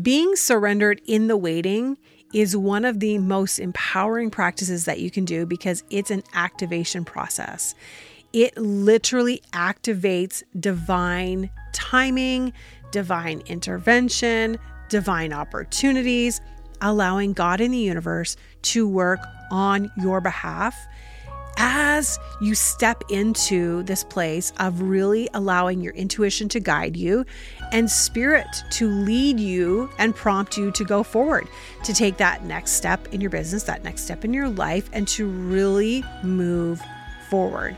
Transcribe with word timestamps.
Being 0.00 0.36
surrendered 0.36 1.00
in 1.06 1.26
the 1.26 1.36
waiting 1.36 1.96
is 2.32 2.56
one 2.56 2.84
of 2.84 3.00
the 3.00 3.18
most 3.18 3.58
empowering 3.58 4.30
practices 4.30 4.84
that 4.84 5.00
you 5.00 5.10
can 5.10 5.24
do 5.24 5.44
because 5.44 5.82
it's 5.90 6.12
an 6.12 6.22
activation 6.34 7.04
process. 7.04 7.74
It 8.32 8.56
literally 8.56 9.42
activates 9.52 10.44
divine 10.60 11.50
timing, 11.72 12.52
divine 12.92 13.42
intervention, 13.46 14.58
divine 14.88 15.32
opportunities, 15.32 16.40
allowing 16.80 17.32
God 17.32 17.60
in 17.60 17.72
the 17.72 17.78
universe 17.78 18.36
to 18.62 18.86
work 18.86 19.20
on 19.50 19.90
your 19.96 20.20
behalf 20.20 20.76
as 21.58 22.20
you 22.40 22.54
step 22.54 23.02
into 23.10 23.82
this 23.82 24.04
place 24.04 24.52
of 24.60 24.80
really 24.80 25.28
allowing 25.34 25.80
your 25.80 25.92
intuition 25.94 26.48
to 26.48 26.60
guide 26.60 26.96
you 26.96 27.26
and 27.72 27.90
spirit 27.90 28.46
to 28.70 28.88
lead 28.88 29.40
you 29.40 29.90
and 29.98 30.14
prompt 30.14 30.56
you 30.56 30.70
to 30.70 30.84
go 30.84 31.02
forward, 31.02 31.48
to 31.82 31.92
take 31.92 32.16
that 32.16 32.44
next 32.44 32.72
step 32.72 33.12
in 33.12 33.20
your 33.20 33.30
business, 33.30 33.64
that 33.64 33.82
next 33.82 34.02
step 34.02 34.24
in 34.24 34.32
your 34.32 34.48
life, 34.48 34.88
and 34.92 35.08
to 35.08 35.26
really 35.26 36.04
move 36.22 36.80
forward. 37.28 37.76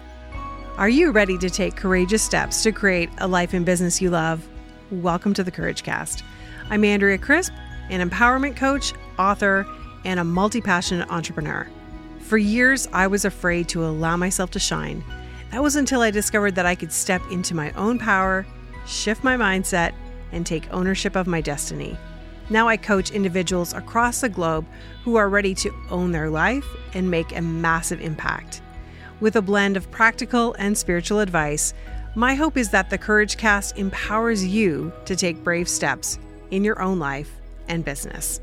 Are 0.76 0.88
you 0.88 1.10
ready 1.10 1.38
to 1.38 1.48
take 1.48 1.76
courageous 1.76 2.22
steps 2.22 2.62
to 2.62 2.72
create 2.72 3.08
a 3.18 3.26
life 3.26 3.54
and 3.54 3.64
business 3.64 4.00
you 4.00 4.10
love? 4.10 4.46
Welcome 4.90 5.32
to 5.34 5.42
the 5.42 5.50
Courage 5.50 5.82
Cast. 5.82 6.22
I'm 6.68 6.84
Andrea 6.84 7.16
Crisp, 7.16 7.52
an 7.88 8.06
empowerment 8.08 8.56
coach, 8.56 8.92
author, 9.18 9.66
and 10.04 10.20
a 10.20 10.24
multi 10.24 10.60
passionate 10.60 11.10
entrepreneur. 11.10 11.66
For 12.30 12.38
years, 12.38 12.86
I 12.92 13.08
was 13.08 13.24
afraid 13.24 13.68
to 13.70 13.84
allow 13.84 14.16
myself 14.16 14.52
to 14.52 14.60
shine. 14.60 15.02
That 15.50 15.64
was 15.64 15.74
until 15.74 16.00
I 16.00 16.12
discovered 16.12 16.54
that 16.54 16.64
I 16.64 16.76
could 16.76 16.92
step 16.92 17.20
into 17.28 17.56
my 17.56 17.72
own 17.72 17.98
power, 17.98 18.46
shift 18.86 19.24
my 19.24 19.36
mindset, 19.36 19.94
and 20.30 20.46
take 20.46 20.72
ownership 20.72 21.16
of 21.16 21.26
my 21.26 21.40
destiny. 21.40 21.98
Now 22.48 22.68
I 22.68 22.76
coach 22.76 23.10
individuals 23.10 23.74
across 23.74 24.20
the 24.20 24.28
globe 24.28 24.64
who 25.02 25.16
are 25.16 25.28
ready 25.28 25.56
to 25.56 25.74
own 25.90 26.12
their 26.12 26.30
life 26.30 26.64
and 26.94 27.10
make 27.10 27.34
a 27.34 27.42
massive 27.42 28.00
impact. 28.00 28.62
With 29.18 29.34
a 29.34 29.42
blend 29.42 29.76
of 29.76 29.90
practical 29.90 30.54
and 30.56 30.78
spiritual 30.78 31.18
advice, 31.18 31.74
my 32.14 32.36
hope 32.36 32.56
is 32.56 32.70
that 32.70 32.90
the 32.90 32.98
Courage 32.98 33.38
Cast 33.38 33.76
empowers 33.76 34.46
you 34.46 34.92
to 35.06 35.16
take 35.16 35.42
brave 35.42 35.68
steps 35.68 36.20
in 36.52 36.62
your 36.62 36.80
own 36.80 37.00
life 37.00 37.32
and 37.66 37.84
business. 37.84 38.40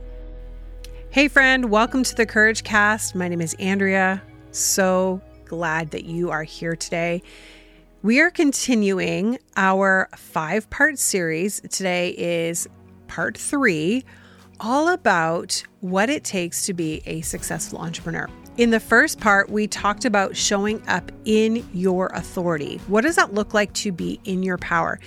Hey, 1.09 1.29
friend, 1.29 1.71
welcome 1.71 2.03
to 2.03 2.13
the 2.13 2.25
Courage 2.25 2.63
Cast. 2.63 3.15
My 3.15 3.27
name 3.27 3.41
is 3.41 3.55
Andrea. 3.55 4.21
So 4.51 5.21
glad 5.45 5.91
that 5.91 6.03
you 6.03 6.29
are 6.29 6.43
here 6.43 6.75
today. 6.75 7.23
We 8.03 8.19
are 8.19 8.29
continuing 8.29 9.39
our 9.55 10.09
five 10.15 10.69
part 10.69 10.99
series. 10.99 11.61
Today 11.61 12.09
is 12.09 12.67
part 13.07 13.37
three, 13.37 14.03
all 14.59 14.89
about 14.89 15.63
what 15.79 16.09
it 16.09 16.23
takes 16.23 16.65
to 16.67 16.73
be 16.73 17.01
a 17.05 17.21
successful 17.21 17.79
entrepreneur. 17.79 18.27
In 18.57 18.69
the 18.69 18.79
first 18.79 19.19
part, 19.19 19.49
we 19.49 19.65
talked 19.65 20.03
about 20.03 20.35
showing 20.35 20.85
up 20.87 21.11
in 21.25 21.67
your 21.73 22.07
authority. 22.07 22.79
What 22.87 23.01
does 23.01 23.15
that 23.15 23.33
look 23.33 23.53
like 23.53 23.73
to 23.75 23.91
be 23.91 24.19
in 24.25 24.43
your 24.43 24.57
power? 24.57 24.99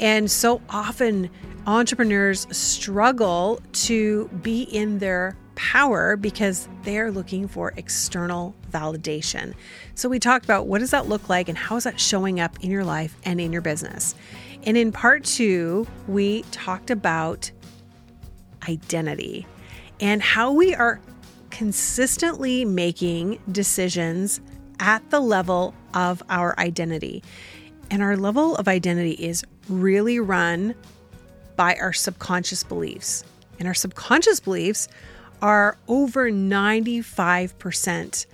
And 0.00 0.30
so 0.30 0.62
often, 0.70 1.30
entrepreneurs 1.66 2.46
struggle 2.56 3.60
to 3.72 4.28
be 4.42 4.62
in 4.62 4.98
their 4.98 5.36
power 5.54 6.16
because 6.16 6.68
they're 6.82 7.10
looking 7.10 7.48
for 7.48 7.72
external 7.76 8.54
validation. 8.70 9.54
So 9.94 10.08
we 10.08 10.18
talked 10.18 10.44
about 10.44 10.66
what 10.66 10.78
does 10.78 10.90
that 10.90 11.08
look 11.08 11.28
like 11.28 11.48
and 11.48 11.56
how 11.56 11.76
is 11.76 11.84
that 11.84 12.00
showing 12.00 12.40
up 12.40 12.58
in 12.62 12.70
your 12.70 12.84
life 12.84 13.16
and 13.24 13.40
in 13.40 13.52
your 13.52 13.62
business. 13.62 14.14
And 14.64 14.76
in 14.76 14.92
part 14.92 15.24
2, 15.24 15.86
we 16.08 16.42
talked 16.50 16.90
about 16.90 17.50
identity 18.68 19.46
and 20.00 20.22
how 20.22 20.52
we 20.52 20.74
are 20.74 21.00
consistently 21.50 22.64
making 22.64 23.38
decisions 23.50 24.40
at 24.80 25.08
the 25.10 25.20
level 25.20 25.74
of 25.94 26.22
our 26.28 26.58
identity. 26.58 27.22
And 27.90 28.02
our 28.02 28.16
level 28.16 28.56
of 28.56 28.68
identity 28.68 29.12
is 29.12 29.44
really 29.68 30.18
run 30.18 30.74
by 31.56 31.76
our 31.76 31.92
subconscious 31.92 32.64
beliefs. 32.64 33.24
And 33.58 33.68
our 33.68 33.74
subconscious 33.74 34.40
beliefs 34.40 34.88
are 35.42 35.76
over 35.88 36.30
95% 36.30 38.26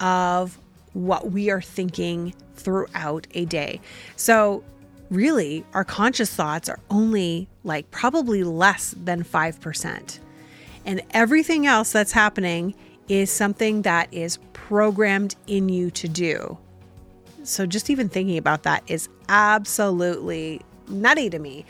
of 0.00 0.58
what 0.92 1.30
we 1.30 1.48
are 1.48 1.62
thinking 1.62 2.34
throughout 2.56 3.26
a 3.34 3.44
day. 3.44 3.80
So, 4.16 4.64
really, 5.08 5.64
our 5.72 5.84
conscious 5.84 6.34
thoughts 6.34 6.68
are 6.68 6.80
only 6.90 7.48
like 7.62 7.90
probably 7.92 8.42
less 8.42 8.94
than 9.04 9.22
5%. 9.22 10.18
And 10.84 11.02
everything 11.12 11.66
else 11.66 11.92
that's 11.92 12.12
happening 12.12 12.74
is 13.08 13.30
something 13.30 13.82
that 13.82 14.12
is 14.12 14.38
programmed 14.52 15.36
in 15.46 15.68
you 15.68 15.90
to 15.92 16.08
do. 16.08 16.58
So, 17.44 17.66
just 17.66 17.88
even 17.90 18.08
thinking 18.08 18.38
about 18.38 18.64
that 18.64 18.82
is 18.88 19.08
absolutely 19.28 20.60
nutty 20.88 21.30
to 21.30 21.38
me. 21.38 21.64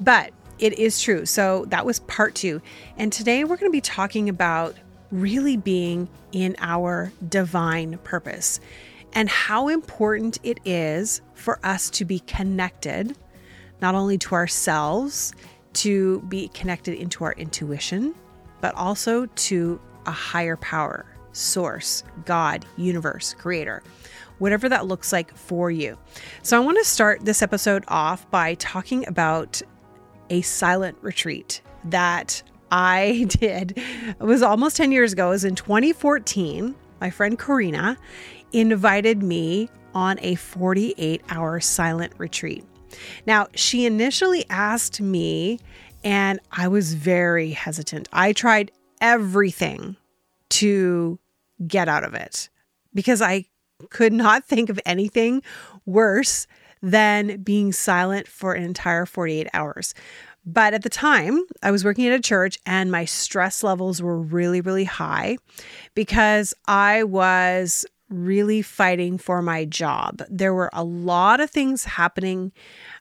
But 0.00 0.32
it 0.58 0.78
is 0.78 1.00
true. 1.00 1.26
So 1.26 1.64
that 1.68 1.84
was 1.84 2.00
part 2.00 2.34
two. 2.34 2.60
And 2.96 3.12
today 3.12 3.44
we're 3.44 3.56
going 3.56 3.70
to 3.70 3.76
be 3.76 3.80
talking 3.80 4.28
about 4.28 4.76
really 5.10 5.56
being 5.56 6.08
in 6.32 6.56
our 6.58 7.12
divine 7.28 7.98
purpose 7.98 8.60
and 9.12 9.28
how 9.28 9.68
important 9.68 10.38
it 10.42 10.58
is 10.64 11.20
for 11.34 11.60
us 11.62 11.88
to 11.90 12.04
be 12.04 12.18
connected, 12.20 13.16
not 13.80 13.94
only 13.94 14.18
to 14.18 14.34
ourselves, 14.34 15.32
to 15.74 16.20
be 16.22 16.48
connected 16.48 16.98
into 16.98 17.24
our 17.24 17.32
intuition, 17.34 18.14
but 18.60 18.74
also 18.74 19.26
to 19.26 19.80
a 20.06 20.10
higher 20.10 20.56
power, 20.56 21.06
source, 21.32 22.02
God, 22.24 22.64
universe, 22.76 23.34
creator 23.34 23.82
whatever 24.38 24.68
that 24.68 24.86
looks 24.86 25.12
like 25.12 25.34
for 25.36 25.70
you. 25.70 25.96
So, 26.42 26.56
I 26.56 26.64
want 26.64 26.78
to 26.78 26.84
start 26.84 27.24
this 27.24 27.42
episode 27.42 27.84
off 27.88 28.28
by 28.30 28.54
talking 28.54 29.06
about 29.06 29.62
a 30.30 30.42
silent 30.42 30.96
retreat 31.00 31.62
that 31.84 32.42
I 32.70 33.24
did. 33.28 33.76
It 33.76 34.18
was 34.20 34.42
almost 34.42 34.76
10 34.76 34.92
years 34.92 35.12
ago. 35.12 35.28
It 35.28 35.30
was 35.30 35.44
in 35.44 35.54
2014. 35.54 36.74
My 37.00 37.10
friend 37.10 37.38
Karina 37.38 37.96
invited 38.52 39.22
me 39.22 39.68
on 39.94 40.18
a 40.22 40.34
48 40.34 41.22
hour 41.28 41.60
silent 41.60 42.12
retreat. 42.18 42.64
Now, 43.26 43.48
she 43.54 43.86
initially 43.86 44.44
asked 44.48 45.00
me, 45.00 45.58
and 46.02 46.40
I 46.52 46.68
was 46.68 46.94
very 46.94 47.50
hesitant. 47.50 48.08
I 48.12 48.32
tried 48.32 48.70
everything 49.00 49.96
to 50.50 51.18
get 51.66 51.88
out 51.88 52.04
of 52.04 52.14
it 52.14 52.48
because 52.92 53.20
I 53.20 53.46
could 53.90 54.12
not 54.12 54.44
think 54.48 54.70
of 54.70 54.80
anything 54.86 55.42
worse 55.86 56.46
than 56.84 57.38
being 57.38 57.72
silent 57.72 58.28
for 58.28 58.52
an 58.52 58.62
entire 58.62 59.06
48 59.06 59.48
hours. 59.54 59.94
But 60.44 60.74
at 60.74 60.82
the 60.82 60.90
time, 60.90 61.42
I 61.62 61.70
was 61.70 61.82
working 61.82 62.06
at 62.06 62.12
a 62.12 62.20
church 62.20 62.58
and 62.66 62.92
my 62.92 63.06
stress 63.06 63.62
levels 63.62 64.02
were 64.02 64.20
really, 64.20 64.60
really 64.60 64.84
high 64.84 65.38
because 65.94 66.52
I 66.68 67.04
was 67.04 67.86
really 68.10 68.60
fighting 68.60 69.16
for 69.16 69.40
my 69.40 69.64
job. 69.64 70.22
There 70.28 70.52
were 70.52 70.68
a 70.74 70.84
lot 70.84 71.40
of 71.40 71.48
things 71.48 71.86
happening 71.86 72.52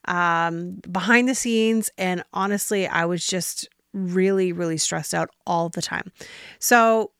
um, 0.05 0.79
behind 0.89 1.27
the 1.27 1.35
scenes. 1.35 1.89
And 1.97 2.23
honestly, 2.31 2.87
I 2.87 3.03
was 3.03 3.27
just 3.27 3.67
really, 3.91 4.53
really 4.53 4.77
stressed 4.77 5.13
out 5.13 5.29
all 5.45 5.67
the 5.67 5.81
time. 5.81 6.13
So 6.57 7.11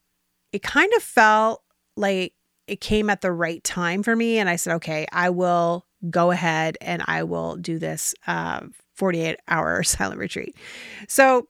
it 0.54 0.64
kind 0.64 0.94
of 0.96 1.04
felt 1.04 1.62
like 1.98 2.34
it 2.68 2.80
came 2.80 3.10
at 3.10 3.20
the 3.20 3.34
right 3.34 3.62
time 3.66 4.02
for 4.02 4.16
me. 4.16 4.38
And 4.38 4.48
I 4.48 4.56
said, 4.56 4.76
okay, 4.76 5.06
I 5.12 5.30
will 5.30 5.86
go 6.10 6.32
ahead 6.32 6.78
and 6.82 7.04
I 7.06 7.24
will 7.24 7.56
do 7.56 7.80
this 7.80 8.14
uh, 8.28 8.62
48 8.96 9.38
hour 9.48 9.84
silent 9.84 10.20
retreat. 10.20 10.56
So 11.08 11.48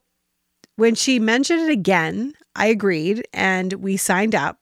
when 0.76 0.94
she 0.94 1.18
mentioned 1.18 1.62
it 1.62 1.70
again, 1.70 2.34
I 2.56 2.66
agreed 2.66 3.26
and 3.32 3.72
we 3.74 3.96
signed 3.96 4.34
up. 4.34 4.58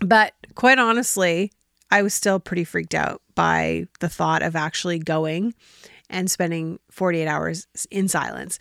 But 0.00 0.34
quite 0.54 0.78
honestly, 0.78 1.52
I 1.90 2.02
was 2.02 2.12
still 2.12 2.40
pretty 2.40 2.64
freaked 2.64 2.94
out 2.94 3.22
by 3.34 3.86
the 4.00 4.08
thought 4.08 4.42
of 4.42 4.56
actually 4.56 4.98
going 4.98 5.54
and 6.10 6.30
spending 6.30 6.78
48 6.90 7.26
hours 7.26 7.66
in 7.90 8.08
silence. 8.08 8.58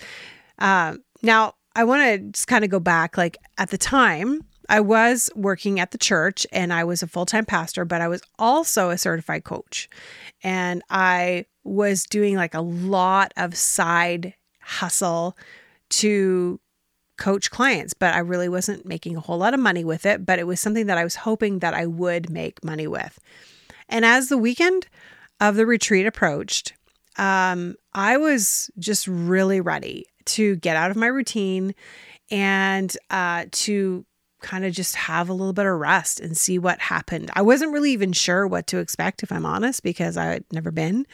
Uh, 0.60 0.98
now, 1.22 1.54
I 1.76 1.84
want 1.84 2.04
to 2.04 2.18
just 2.32 2.48
kind 2.48 2.64
of 2.64 2.70
go 2.70 2.80
back. 2.80 3.18
Like 3.18 3.38
at 3.58 3.70
the 3.70 3.78
time, 3.78 4.42
I 4.70 4.80
was 4.80 5.30
working 5.36 5.80
at 5.80 5.92
the 5.92 5.98
church 5.98 6.48
and 6.52 6.74
I 6.74 6.84
was 6.84 7.04
a 7.04 7.08
full 7.08 7.26
time 7.26 7.46
pastor, 7.46 7.86
but 7.86 8.02
I 8.02 8.08
was 8.08 8.22
also 8.40 8.90
a 8.90 8.98
certified 8.98 9.44
coach. 9.44 9.90
And 10.44 10.82
I 10.90 11.46
was 11.64 12.06
doing 12.06 12.36
like 12.36 12.54
a 12.54 12.62
lot 12.62 13.34
of 13.38 13.56
side 13.56 14.34
hustle 14.62 15.38
to 15.90 16.60
coach 17.18 17.52
clients, 17.52 17.94
but 17.94 18.14
I 18.14 18.20
really 18.20 18.50
wasn't 18.50 18.86
making 18.86 19.16
a 19.16 19.22
whole 19.22 19.38
lot 19.38 19.54
of 19.54 19.60
money 19.60 19.84
with 19.84 20.06
it. 20.06 20.26
But 20.26 20.40
it 20.40 20.48
was 20.48 20.60
something 20.60 20.88
that 20.88 20.98
I 20.98 21.04
was 21.04 21.16
hoping 21.16 21.60
that 21.60 21.74
I 21.74 21.86
would 21.86 22.30
make 22.30 22.64
money 22.64 22.88
with. 22.88 23.20
And 23.90 24.06
as 24.06 24.30
the 24.30 24.38
weekend 24.38 24.88
of 25.40 25.56
the 25.56 25.66
retreat 25.66 26.06
approached, 26.06 26.74
um, 27.18 27.76
I 27.94 28.18
was 28.18 28.72
just 28.80 29.08
really 29.08 29.62
ready 29.62 30.06
to 30.26 30.56
get 30.58 30.76
out 30.76 30.90
of 30.90 30.98
my 30.98 31.08
routine 31.08 31.76
and 32.32 32.96
uh, 33.10 33.46
to 33.52 34.06
kind 34.44 34.66
of 34.66 34.74
just 34.74 34.96
have 34.96 35.30
a 35.30 35.34
little 35.34 35.54
bit 35.54 35.66
of 35.66 35.80
rest 35.80 36.20
and 36.20 36.38
see 36.38 36.60
what 36.60 36.80
happened. 36.80 37.32
I 37.34 37.42
wasn't 37.42 37.74
really 37.74 37.92
even 37.92 38.14
sure 38.14 38.46
what 38.46 38.68
to 38.68 38.78
expect, 38.78 39.24
if 39.24 39.32
I'm 39.32 39.46
honest, 39.46 39.82
because 39.82 40.18
I 40.18 40.26
had 40.26 40.44
never 40.52 40.70
been. 40.70 41.08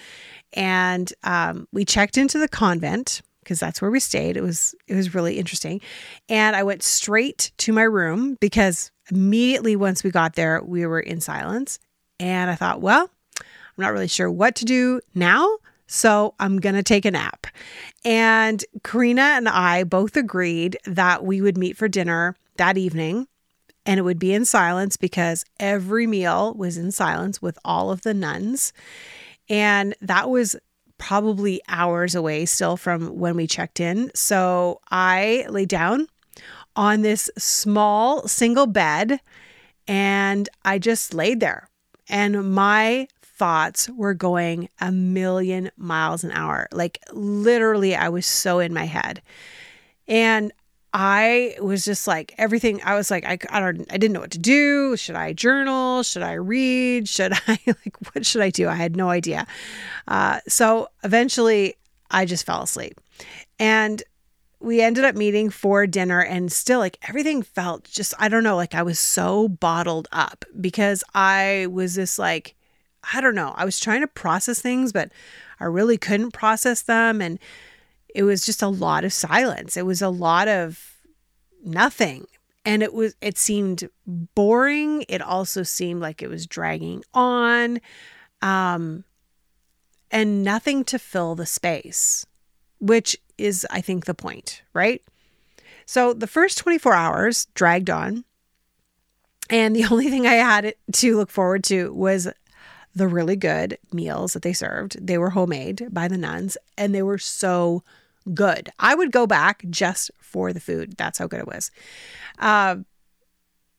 And 0.53 1.13
um, 1.23 1.67
we 1.71 1.85
checked 1.85 2.17
into 2.17 2.39
the 2.39 2.49
convent 2.49 3.21
because 3.41 3.59
that's 3.59 3.81
where 3.81 3.91
we 3.91 3.99
stayed. 3.99 4.35
It 4.35 4.41
was 4.41 4.75
it 4.87 4.95
was 4.95 5.15
really 5.15 5.39
interesting, 5.39 5.79
and 6.27 6.55
I 6.55 6.63
went 6.63 6.83
straight 6.83 7.51
to 7.59 7.71
my 7.71 7.83
room 7.83 8.37
because 8.41 8.91
immediately 9.09 9.75
once 9.75 10.03
we 10.03 10.11
got 10.11 10.35
there, 10.35 10.61
we 10.61 10.85
were 10.85 10.99
in 10.99 11.21
silence, 11.21 11.79
and 12.19 12.51
I 12.51 12.55
thought, 12.55 12.81
well, 12.81 13.09
I'm 13.39 13.45
not 13.77 13.93
really 13.93 14.07
sure 14.07 14.29
what 14.29 14.55
to 14.55 14.65
do 14.65 14.99
now. 15.15 15.57
So 15.91 16.35
I'm 16.39 16.59
going 16.59 16.75
to 16.75 16.83
take 16.83 17.05
a 17.05 17.09
nap. 17.09 17.47
And 18.05 18.63
Karina 18.83 19.21
and 19.21 19.49
I 19.49 19.83
both 19.83 20.15
agreed 20.15 20.77
that 20.85 21.25
we 21.25 21.41
would 21.41 21.57
meet 21.57 21.77
for 21.77 21.87
dinner 21.87 22.35
that 22.59 22.77
evening 22.77 23.27
and 23.85 23.97
it 23.97 24.03
would 24.03 24.19
be 24.19 24.33
in 24.33 24.45
silence 24.45 24.97
because 24.97 25.44
every 25.59 26.06
meal 26.06 26.53
was 26.53 26.77
in 26.77 26.91
silence 26.91 27.41
with 27.41 27.57
all 27.65 27.89
of 27.89 28.01
the 28.01 28.13
nuns. 28.13 28.71
And 29.50 29.95
that 30.01 30.29
was 30.29 30.56
probably 31.00 31.61
hours 31.67 32.13
away 32.13 32.45
still 32.45 32.77
from 32.77 33.17
when 33.17 33.35
we 33.35 33.47
checked 33.47 33.79
in. 33.79 34.11
So 34.13 34.79
I 34.91 35.45
lay 35.50 35.65
down 35.65 36.07
on 36.75 37.01
this 37.01 37.31
small 37.38 38.27
single 38.27 38.67
bed 38.67 39.19
and 39.88 40.47
I 40.63 40.77
just 40.77 41.13
laid 41.15 41.39
there. 41.39 41.67
And 42.09 42.53
my 42.53 43.07
thoughts 43.23 43.89
were 43.89 44.13
going 44.13 44.69
a 44.79 44.91
million 44.91 45.71
miles 45.77 46.23
an 46.23 46.31
hour. 46.31 46.67
Like 46.71 47.00
literally, 47.13 47.95
I 47.95 48.09
was 48.09 48.25
so 48.25 48.59
in 48.59 48.73
my 48.73 48.85
head. 48.85 49.21
And 50.07 50.51
I 50.94 51.56
was 51.62 51.86
just 51.86 52.07
like 52.07 52.33
everything. 52.38 52.81
I 52.83 52.95
was 52.95 53.12
like, 53.12 53.24
I, 53.25 53.38
I 53.50 53.59
don't, 53.59 53.86
I 53.91 53.97
didn't 53.97 54.13
know 54.13 54.21
what 54.21 54.31
to 54.31 54.39
do. 54.39 54.97
Should 54.97 55.15
I 55.15 55.33
journal? 55.33 56.03
Should 56.03 56.24
I 56.24 56.33
read? 56.33 57.07
Should 57.19 57.33
I 57.33 57.59
like, 57.65 57.95
what 58.13 58.25
should 58.25 58.41
I 58.41 58.50
do? 58.50 58.68
I 58.68 58.75
had 58.75 58.95
no 58.95 59.09
idea. 59.09 59.45
Uh, 60.07 60.39
so 60.47 60.89
eventually 61.03 61.75
I 62.09 62.25
just 62.25 62.45
fell 62.45 62.63
asleep 62.63 63.00
and 63.59 64.01
we 64.59 64.81
ended 64.81 65.06
up 65.06 65.15
meeting 65.15 65.50
for 65.50 65.86
dinner 65.86 66.21
and 66.21 66.51
still 66.51 66.80
like 66.80 66.97
everything 67.07 67.44
felt 67.44 67.83
just, 67.85 68.13
I 68.19 68.27
don't 68.27 68.44
know, 68.44 68.56
like 68.56 68.75
I 68.75 68.83
was 68.83 69.00
so 69.00 69.47
bottled 69.47 70.07
up 70.12 70.44
because 70.59 71.03
I 71.13 71.68
was 71.69 71.95
this 71.95 72.18
like, 72.18 72.56
I 73.13 73.21
don't 73.21 73.35
know, 73.35 73.53
I 73.56 73.63
was 73.63 73.80
trying 73.80 74.01
to 74.01 74.07
process 74.07 74.59
things, 74.59 74.92
but 74.92 75.12
I 75.59 75.65
really 75.65 75.97
couldn't 75.97 76.31
process 76.31 76.81
them. 76.81 77.21
And, 77.21 77.39
it 78.15 78.23
was 78.23 78.45
just 78.45 78.61
a 78.61 78.67
lot 78.67 79.03
of 79.03 79.13
silence. 79.13 79.77
It 79.77 79.85
was 79.85 80.01
a 80.01 80.09
lot 80.09 80.47
of 80.47 80.97
nothing. 81.63 82.25
And 82.65 82.83
it 82.83 82.94
was 82.94 83.15
it 83.21 83.38
seemed 83.38 83.89
boring. 84.06 85.06
It 85.07 85.21
also 85.21 85.63
seemed 85.63 86.01
like 86.01 86.21
it 86.21 86.29
was 86.29 86.45
dragging 86.45 87.03
on. 87.13 87.79
Um 88.41 89.03
and 90.11 90.44
nothing 90.44 90.83
to 90.85 90.97
fill 90.97 91.35
the 91.35 91.45
space, 91.45 92.25
which 92.79 93.17
is 93.38 93.65
I 93.69 93.81
think 93.81 94.06
the 94.06 94.13
point, 94.13 94.63
right? 94.73 95.01
So 95.85 96.13
the 96.13 96.27
first 96.27 96.57
24 96.59 96.94
hours 96.94 97.45
dragged 97.53 97.89
on. 97.89 98.25
And 99.50 99.75
the 99.75 99.85
only 99.91 100.09
thing 100.09 100.27
I 100.27 100.35
had 100.35 100.73
to 100.94 101.17
look 101.17 101.31
forward 101.31 101.63
to 101.65 101.94
was 101.94 102.27
the 102.94 103.07
really 103.07 103.35
good 103.35 103.77
meals 103.94 104.33
that 104.33 104.41
they 104.41 104.53
served. 104.53 105.06
They 105.06 105.17
were 105.17 105.31
homemade 105.31 105.88
by 105.91 106.07
the 106.07 106.17
nuns 106.17 106.57
and 106.77 106.94
they 106.94 107.03
were 107.03 107.17
so 107.17 107.83
good. 108.33 108.69
I 108.80 108.95
would 108.95 109.12
go 109.12 109.27
back 109.27 109.63
just 109.69 110.12
for 110.19 110.54
the 110.54 110.60
food. 110.60 110.95
That's 110.98 111.19
how 111.19 111.27
good 111.27 111.39
it 111.39 111.48
was. 111.48 111.71
Uh, 112.38 112.77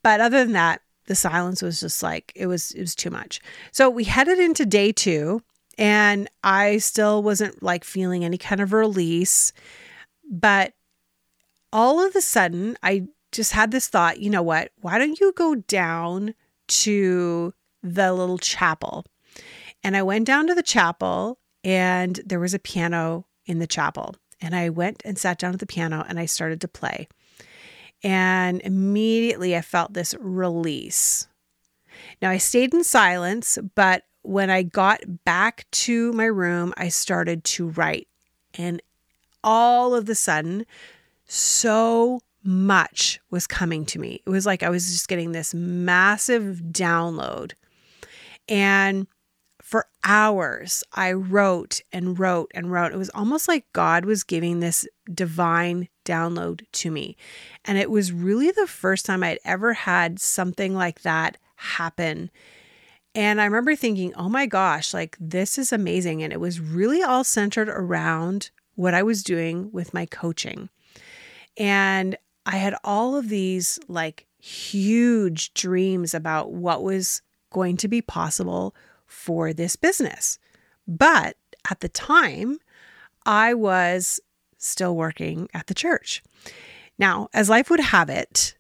but 0.02 0.20
other 0.20 0.44
than 0.44 0.52
that, 0.52 0.82
the 1.06 1.14
silence 1.14 1.62
was 1.62 1.80
just 1.80 2.02
like 2.02 2.32
it 2.36 2.46
was 2.46 2.70
it 2.72 2.80
was 2.80 2.94
too 2.94 3.10
much. 3.10 3.40
So 3.72 3.90
we 3.90 4.04
headed 4.04 4.38
into 4.38 4.64
day 4.64 4.92
2 4.92 5.42
and 5.76 6.28
I 6.44 6.78
still 6.78 7.22
wasn't 7.22 7.62
like 7.62 7.84
feeling 7.84 8.24
any 8.24 8.38
kind 8.38 8.60
of 8.60 8.72
release, 8.72 9.52
but 10.30 10.74
all 11.72 12.04
of 12.04 12.14
a 12.14 12.20
sudden 12.20 12.76
I 12.82 13.08
just 13.32 13.52
had 13.52 13.70
this 13.70 13.88
thought, 13.88 14.20
you 14.20 14.30
know 14.30 14.42
what? 14.42 14.70
Why 14.80 14.98
don't 14.98 15.18
you 15.18 15.32
go 15.32 15.56
down 15.56 16.34
to 16.68 17.54
the 17.82 18.12
little 18.12 18.38
chapel? 18.38 19.04
And 19.82 19.96
I 19.96 20.02
went 20.02 20.26
down 20.26 20.46
to 20.46 20.54
the 20.54 20.62
chapel 20.62 21.38
and 21.64 22.20
there 22.24 22.40
was 22.40 22.54
a 22.54 22.58
piano 22.58 23.26
in 23.46 23.58
the 23.58 23.66
chapel. 23.66 24.14
And 24.40 24.54
I 24.54 24.70
went 24.70 25.02
and 25.04 25.18
sat 25.18 25.38
down 25.38 25.52
at 25.52 25.60
the 25.60 25.66
piano 25.66 26.04
and 26.08 26.18
I 26.18 26.26
started 26.26 26.60
to 26.62 26.68
play. 26.68 27.08
And 28.02 28.60
immediately 28.62 29.56
I 29.56 29.60
felt 29.60 29.92
this 29.92 30.14
release. 30.18 31.28
Now 32.22 32.30
I 32.30 32.38
stayed 32.38 32.72
in 32.72 32.84
silence, 32.84 33.58
but 33.74 34.04
when 34.22 34.50
I 34.50 34.62
got 34.62 35.00
back 35.24 35.66
to 35.70 36.12
my 36.12 36.24
room, 36.24 36.72
I 36.76 36.88
started 36.88 37.44
to 37.44 37.68
write. 37.68 38.08
And 38.54 38.82
all 39.42 39.94
of 39.94 40.06
the 40.06 40.14
sudden, 40.14 40.66
so 41.26 42.20
much 42.42 43.20
was 43.30 43.46
coming 43.46 43.84
to 43.86 43.98
me. 43.98 44.22
It 44.26 44.30
was 44.30 44.46
like 44.46 44.62
I 44.62 44.70
was 44.70 44.90
just 44.90 45.08
getting 45.08 45.32
this 45.32 45.54
massive 45.54 46.62
download. 46.70 47.52
And 48.48 49.06
for 49.70 49.86
hours, 50.02 50.82
I 50.94 51.12
wrote 51.12 51.80
and 51.92 52.18
wrote 52.18 52.50
and 52.56 52.72
wrote. 52.72 52.90
It 52.90 52.98
was 52.98 53.10
almost 53.10 53.46
like 53.46 53.72
God 53.72 54.04
was 54.04 54.24
giving 54.24 54.58
this 54.58 54.84
divine 55.14 55.88
download 56.04 56.64
to 56.72 56.90
me. 56.90 57.16
And 57.64 57.78
it 57.78 57.88
was 57.88 58.10
really 58.10 58.50
the 58.50 58.66
first 58.66 59.06
time 59.06 59.22
I'd 59.22 59.38
ever 59.44 59.72
had 59.74 60.18
something 60.18 60.74
like 60.74 61.02
that 61.02 61.38
happen. 61.54 62.32
And 63.14 63.40
I 63.40 63.44
remember 63.44 63.76
thinking, 63.76 64.12
oh 64.14 64.28
my 64.28 64.44
gosh, 64.46 64.92
like 64.92 65.16
this 65.20 65.56
is 65.56 65.72
amazing. 65.72 66.20
And 66.24 66.32
it 66.32 66.40
was 66.40 66.58
really 66.58 67.04
all 67.04 67.22
centered 67.22 67.68
around 67.68 68.50
what 68.74 68.92
I 68.92 69.04
was 69.04 69.22
doing 69.22 69.70
with 69.70 69.94
my 69.94 70.04
coaching. 70.04 70.68
And 71.56 72.16
I 72.44 72.56
had 72.56 72.74
all 72.82 73.14
of 73.14 73.28
these 73.28 73.78
like 73.86 74.26
huge 74.40 75.54
dreams 75.54 76.12
about 76.12 76.50
what 76.50 76.82
was 76.82 77.22
going 77.52 77.76
to 77.76 77.86
be 77.86 78.02
possible 78.02 78.74
for 79.10 79.52
this 79.52 79.76
business. 79.76 80.38
But 80.86 81.36
at 81.70 81.80
the 81.80 81.88
time, 81.88 82.58
I 83.26 83.54
was 83.54 84.20
still 84.56 84.96
working 84.96 85.48
at 85.52 85.66
the 85.66 85.74
church. 85.74 86.22
Now, 86.98 87.28
as 87.34 87.50
life 87.50 87.70
would 87.70 87.80
have 87.80 88.08
it, 88.08 88.56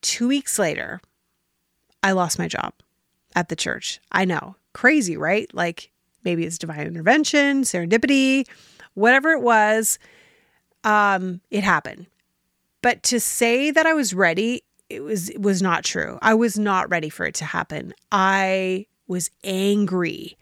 two 0.00 0.28
weeks 0.28 0.58
later, 0.58 1.00
I 2.02 2.12
lost 2.12 2.38
my 2.38 2.48
job 2.48 2.72
at 3.34 3.48
the 3.48 3.56
church. 3.56 4.00
I 4.10 4.24
know, 4.24 4.56
crazy, 4.72 5.16
right? 5.16 5.52
Like 5.54 5.90
maybe 6.24 6.44
it's 6.44 6.58
divine 6.58 6.86
intervention, 6.86 7.62
serendipity, 7.62 8.48
whatever 8.94 9.30
it 9.30 9.42
was, 9.42 9.98
um, 10.84 11.40
it 11.50 11.64
happened. 11.64 12.06
But 12.82 13.02
to 13.04 13.20
say 13.20 13.70
that 13.70 13.86
I 13.86 13.92
was 13.92 14.14
ready, 14.14 14.62
it 14.88 15.00
was 15.00 15.28
it 15.28 15.42
was 15.42 15.60
not 15.60 15.84
true. 15.84 16.18
I 16.22 16.34
was 16.34 16.58
not 16.58 16.88
ready 16.88 17.10
for 17.10 17.26
it 17.26 17.34
to 17.36 17.44
happen. 17.44 17.92
I 18.10 18.86
was 19.08 19.30
angry. 19.42 20.36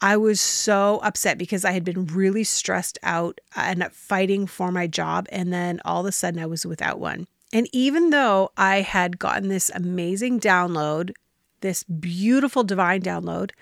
I 0.00 0.16
was 0.16 0.40
so 0.40 1.00
upset 1.02 1.38
because 1.38 1.64
I 1.64 1.72
had 1.72 1.84
been 1.84 2.06
really 2.06 2.44
stressed 2.44 2.98
out 3.02 3.40
uh, 3.56 3.62
and 3.66 3.92
fighting 3.92 4.46
for 4.46 4.70
my 4.70 4.86
job. 4.86 5.26
And 5.30 5.52
then 5.52 5.80
all 5.84 6.00
of 6.00 6.06
a 6.06 6.12
sudden 6.12 6.40
I 6.40 6.46
was 6.46 6.66
without 6.66 6.98
one. 6.98 7.26
And 7.52 7.68
even 7.72 8.10
though 8.10 8.50
I 8.56 8.80
had 8.82 9.18
gotten 9.18 9.48
this 9.48 9.70
amazing 9.74 10.40
download, 10.40 11.12
this 11.60 11.84
beautiful 11.84 12.64
divine 12.64 13.00
download, 13.00 13.52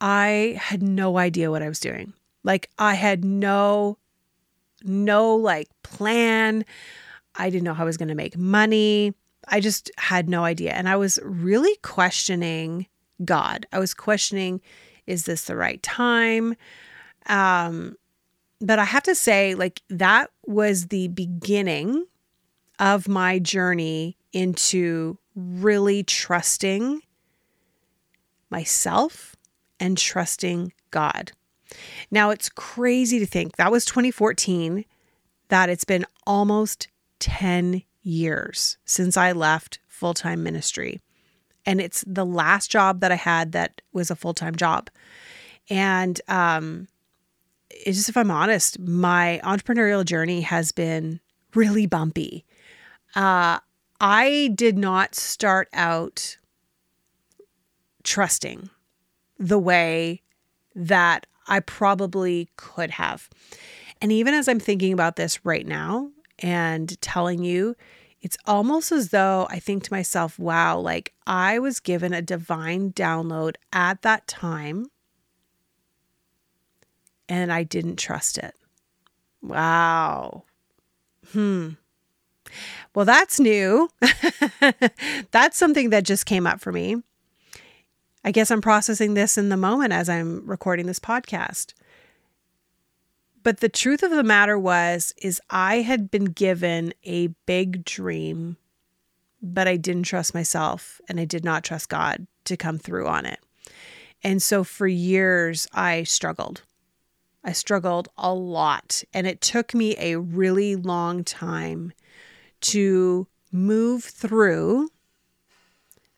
I 0.00 0.58
had 0.60 0.82
no 0.82 1.18
idea 1.18 1.50
what 1.50 1.62
I 1.62 1.68
was 1.68 1.80
doing. 1.80 2.12
Like 2.44 2.70
I 2.78 2.94
had 2.94 3.24
no, 3.24 3.98
no 4.84 5.34
like 5.34 5.68
plan. 5.82 6.64
I 7.34 7.50
didn't 7.50 7.64
know 7.64 7.74
how 7.74 7.82
I 7.82 7.86
was 7.86 7.96
going 7.96 8.08
to 8.08 8.14
make 8.14 8.36
money. 8.36 9.14
I 9.48 9.60
just 9.60 9.90
had 9.98 10.28
no 10.28 10.44
idea. 10.44 10.72
And 10.72 10.88
I 10.88 10.96
was 10.96 11.18
really 11.24 11.76
questioning 11.82 12.86
God. 13.24 13.66
I 13.72 13.78
was 13.78 13.94
questioning, 13.94 14.60
is 15.06 15.24
this 15.24 15.44
the 15.44 15.56
right 15.56 15.82
time? 15.82 16.54
Um, 17.26 17.96
but 18.60 18.78
I 18.78 18.84
have 18.84 19.02
to 19.04 19.14
say, 19.14 19.54
like, 19.54 19.82
that 19.88 20.30
was 20.46 20.88
the 20.88 21.08
beginning 21.08 22.06
of 22.78 23.08
my 23.08 23.38
journey 23.38 24.16
into 24.32 25.18
really 25.34 26.02
trusting 26.02 27.00
myself 28.50 29.36
and 29.78 29.96
trusting 29.96 30.72
God. 30.90 31.32
Now, 32.10 32.30
it's 32.30 32.48
crazy 32.48 33.18
to 33.18 33.26
think 33.26 33.56
that 33.56 33.70
was 33.70 33.84
2014, 33.84 34.84
that 35.48 35.68
it's 35.68 35.84
been 35.84 36.04
almost 36.26 36.88
10 37.20 37.82
years 38.02 38.78
since 38.84 39.16
I 39.16 39.32
left 39.32 39.78
full 39.86 40.14
time 40.14 40.42
ministry 40.42 41.00
and 41.66 41.80
it's 41.80 42.04
the 42.06 42.26
last 42.26 42.70
job 42.70 43.00
that 43.00 43.12
I 43.12 43.16
had 43.16 43.52
that 43.52 43.80
was 43.92 44.10
a 44.10 44.16
full 44.16 44.34
time 44.34 44.54
job. 44.54 44.90
And 45.68 46.20
um, 46.28 46.88
just 47.84 48.08
if 48.08 48.16
I'm 48.16 48.30
honest, 48.30 48.78
my 48.78 49.40
entrepreneurial 49.44 50.04
journey 50.04 50.40
has 50.42 50.72
been 50.72 51.20
really 51.54 51.86
bumpy. 51.86 52.44
Uh, 53.14 53.58
I 54.00 54.50
did 54.54 54.78
not 54.78 55.14
start 55.14 55.68
out 55.72 56.36
trusting 58.02 58.70
the 59.38 59.58
way 59.58 60.22
that 60.74 61.26
I 61.46 61.60
probably 61.60 62.48
could 62.56 62.92
have. 62.92 63.28
And 64.00 64.12
even 64.12 64.34
as 64.34 64.48
I'm 64.48 64.60
thinking 64.60 64.92
about 64.92 65.16
this 65.16 65.44
right 65.44 65.66
now 65.66 66.10
and 66.38 67.00
telling 67.02 67.44
you, 67.44 67.76
it's 68.20 68.36
almost 68.46 68.92
as 68.92 69.10
though 69.10 69.46
I 69.50 69.58
think 69.58 69.84
to 69.84 69.92
myself, 69.92 70.38
wow, 70.38 70.78
like 70.78 71.14
I 71.26 71.58
was 71.58 71.80
given 71.80 72.12
a 72.12 72.20
divine 72.20 72.92
download 72.92 73.54
at 73.72 74.02
that 74.02 74.26
time 74.26 74.86
and 77.28 77.52
I 77.52 77.62
didn't 77.62 77.96
trust 77.96 78.36
it. 78.36 78.54
Wow. 79.40 80.44
Hmm. 81.32 81.70
Well, 82.94 83.04
that's 83.06 83.40
new. 83.40 83.88
that's 85.30 85.56
something 85.56 85.90
that 85.90 86.04
just 86.04 86.26
came 86.26 86.46
up 86.46 86.60
for 86.60 86.72
me. 86.72 87.02
I 88.24 88.32
guess 88.32 88.50
I'm 88.50 88.60
processing 88.60 89.14
this 89.14 89.38
in 89.38 89.48
the 89.48 89.56
moment 89.56 89.92
as 89.92 90.08
I'm 90.08 90.44
recording 90.46 90.86
this 90.86 90.98
podcast. 90.98 91.72
But 93.42 93.60
the 93.60 93.68
truth 93.68 94.02
of 94.02 94.10
the 94.10 94.22
matter 94.22 94.58
was 94.58 95.14
is 95.16 95.40
I 95.48 95.76
had 95.76 96.10
been 96.10 96.26
given 96.26 96.92
a 97.04 97.28
big 97.46 97.84
dream, 97.84 98.56
but 99.42 99.66
I 99.66 99.76
didn't 99.76 100.02
trust 100.02 100.34
myself 100.34 101.00
and 101.08 101.18
I 101.18 101.24
did 101.24 101.44
not 101.44 101.64
trust 101.64 101.88
God 101.88 102.26
to 102.44 102.56
come 102.56 102.78
through 102.78 103.06
on 103.06 103.24
it. 103.24 103.40
And 104.22 104.42
so 104.42 104.64
for 104.64 104.86
years 104.86 105.66
I 105.72 106.02
struggled. 106.02 106.62
I 107.42 107.52
struggled 107.52 108.08
a 108.18 108.34
lot 108.34 109.02
and 109.14 109.26
it 109.26 109.40
took 109.40 109.74
me 109.74 109.96
a 109.98 110.18
really 110.18 110.76
long 110.76 111.24
time 111.24 111.92
to 112.60 113.26
move 113.50 114.04
through 114.04 114.90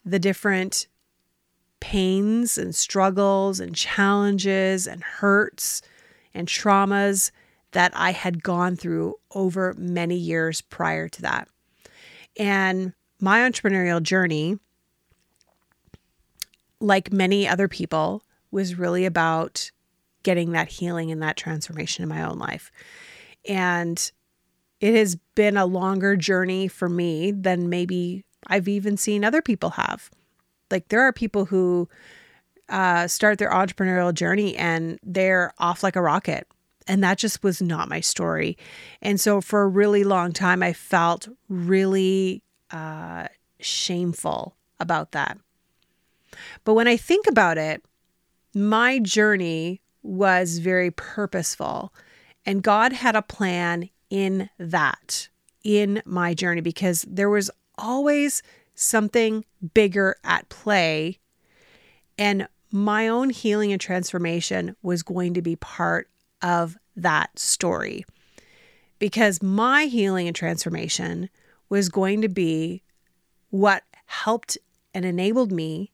the 0.04 0.18
different 0.18 0.88
pains 1.78 2.58
and 2.58 2.74
struggles 2.74 3.60
and 3.60 3.76
challenges 3.76 4.88
and 4.88 5.04
hurts 5.04 5.82
and 6.34 6.48
traumas 6.48 7.30
that 7.72 7.92
I 7.94 8.12
had 8.12 8.42
gone 8.42 8.76
through 8.76 9.16
over 9.34 9.74
many 9.76 10.16
years 10.16 10.60
prior 10.60 11.08
to 11.08 11.22
that. 11.22 11.48
And 12.36 12.92
my 13.20 13.40
entrepreneurial 13.40 14.02
journey, 14.02 14.58
like 16.80 17.12
many 17.12 17.48
other 17.48 17.68
people, 17.68 18.22
was 18.50 18.78
really 18.78 19.04
about 19.04 19.70
getting 20.22 20.52
that 20.52 20.68
healing 20.68 21.10
and 21.10 21.22
that 21.22 21.36
transformation 21.36 22.02
in 22.02 22.08
my 22.08 22.22
own 22.22 22.38
life. 22.38 22.70
And 23.48 24.12
it 24.80 24.94
has 24.94 25.16
been 25.34 25.56
a 25.56 25.66
longer 25.66 26.16
journey 26.16 26.68
for 26.68 26.88
me 26.88 27.32
than 27.32 27.68
maybe 27.68 28.24
I've 28.46 28.68
even 28.68 28.96
seen 28.96 29.24
other 29.24 29.42
people 29.42 29.70
have. 29.70 30.10
Like 30.70 30.88
there 30.88 31.02
are 31.02 31.12
people 31.12 31.46
who 31.46 31.88
uh, 32.72 33.06
start 33.06 33.38
their 33.38 33.50
entrepreneurial 33.50 34.14
journey 34.14 34.56
and 34.56 34.98
they're 35.04 35.52
off 35.58 35.82
like 35.82 35.94
a 35.94 36.02
rocket. 36.02 36.48
And 36.88 37.04
that 37.04 37.18
just 37.18 37.44
was 37.44 37.62
not 37.62 37.88
my 37.88 38.00
story. 38.00 38.56
And 39.00 39.20
so 39.20 39.40
for 39.40 39.62
a 39.62 39.68
really 39.68 40.02
long 40.02 40.32
time, 40.32 40.62
I 40.62 40.72
felt 40.72 41.28
really 41.48 42.42
uh, 42.72 43.28
shameful 43.60 44.56
about 44.80 45.12
that. 45.12 45.38
But 46.64 46.74
when 46.74 46.88
I 46.88 46.96
think 46.96 47.28
about 47.28 47.58
it, 47.58 47.84
my 48.54 48.98
journey 48.98 49.80
was 50.02 50.58
very 50.58 50.90
purposeful. 50.90 51.94
And 52.44 52.62
God 52.62 52.92
had 52.92 53.14
a 53.14 53.22
plan 53.22 53.90
in 54.10 54.50
that, 54.58 55.28
in 55.62 56.02
my 56.04 56.34
journey, 56.34 56.62
because 56.62 57.04
there 57.06 57.30
was 57.30 57.50
always 57.78 58.42
something 58.74 59.44
bigger 59.74 60.16
at 60.24 60.48
play. 60.48 61.18
And 62.18 62.48
my 62.72 63.08
own 63.08 63.30
healing 63.30 63.72
and 63.72 63.80
transformation 63.80 64.76
was 64.82 65.02
going 65.02 65.34
to 65.34 65.42
be 65.42 65.56
part 65.56 66.08
of 66.40 66.76
that 66.96 67.38
story. 67.38 68.04
Because 68.98 69.42
my 69.42 69.84
healing 69.84 70.26
and 70.26 70.36
transformation 70.36 71.28
was 71.68 71.88
going 71.88 72.22
to 72.22 72.28
be 72.28 72.82
what 73.50 73.82
helped 74.06 74.56
and 74.94 75.04
enabled 75.04 75.52
me 75.52 75.92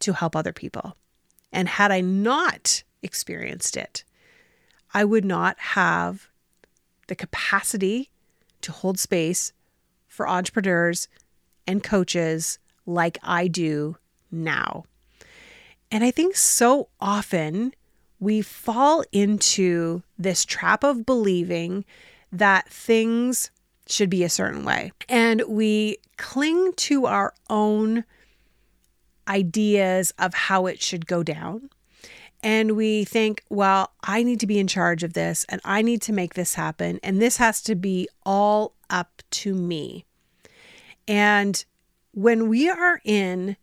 to 0.00 0.12
help 0.12 0.34
other 0.34 0.52
people. 0.52 0.96
And 1.52 1.68
had 1.68 1.90
I 1.90 2.00
not 2.00 2.82
experienced 3.02 3.76
it. 3.76 4.04
I 4.94 5.04
would 5.04 5.24
not 5.24 5.58
have 5.58 6.28
the 7.06 7.14
capacity 7.14 8.10
to 8.62 8.72
hold 8.72 8.98
space 8.98 9.52
for 10.06 10.28
entrepreneurs 10.28 11.08
and 11.66 11.82
coaches 11.82 12.58
like 12.86 13.18
I 13.22 13.48
do 13.48 13.96
now. 14.30 14.84
And 15.90 16.04
I 16.04 16.10
think 16.10 16.36
so 16.36 16.88
often 17.00 17.72
we 18.20 18.42
fall 18.42 19.04
into 19.12 20.02
this 20.18 20.44
trap 20.44 20.84
of 20.84 21.06
believing 21.06 21.84
that 22.32 22.68
things 22.68 23.50
should 23.86 24.10
be 24.10 24.22
a 24.22 24.28
certain 24.28 24.64
way. 24.64 24.92
And 25.08 25.42
we 25.48 25.98
cling 26.16 26.72
to 26.76 27.06
our 27.06 27.32
own 27.48 28.04
ideas 29.26 30.12
of 30.18 30.34
how 30.34 30.66
it 30.66 30.82
should 30.82 31.06
go 31.06 31.22
down 31.22 31.70
and 32.42 32.76
we 32.76 33.04
think, 33.04 33.44
well, 33.48 33.92
I 34.02 34.22
need 34.22 34.40
to 34.40 34.46
be 34.46 34.58
in 34.58 34.68
charge 34.68 35.02
of 35.02 35.14
this 35.14 35.44
and 35.48 35.60
I 35.64 35.82
need 35.82 36.02
to 36.02 36.12
make 36.12 36.34
this 36.34 36.54
happen. 36.54 37.00
And 37.02 37.20
this 37.20 37.38
has 37.38 37.60
to 37.62 37.74
be 37.74 38.08
all 38.24 38.74
up 38.88 39.22
to 39.30 39.54
me. 39.54 40.04
And 41.06 41.64
when 42.12 42.48
we 42.48 42.68
are 42.68 43.00
in 43.04 43.56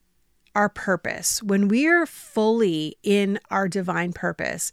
our 0.55 0.69
purpose, 0.69 1.43
when 1.43 1.67
we 1.67 1.85
are 1.87 2.05
fully 2.05 2.97
in 3.03 3.39
our 3.51 3.67
divine 3.67 4.13
purpose, 4.13 4.71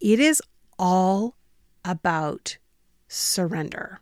it 0.00 0.18
is 0.18 0.42
all 0.78 1.36
about 1.84 2.56
surrender. 3.08 4.00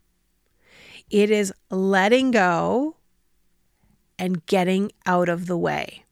It 1.11 1.31
is 1.31 1.53
letting 1.71 2.31
go 2.31 2.97
and 4.19 4.45
getting 4.47 4.93
out 5.05 5.29
of 5.29 5.47
the 5.47 5.59
way. 5.59 6.05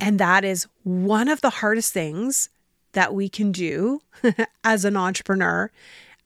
And 0.00 0.18
that 0.18 0.44
is 0.44 0.66
one 0.82 1.28
of 1.28 1.40
the 1.40 1.50
hardest 1.50 1.92
things 1.92 2.50
that 2.92 3.14
we 3.14 3.28
can 3.28 3.52
do 3.52 4.00
as 4.64 4.84
an 4.84 4.96
entrepreneur, 4.96 5.70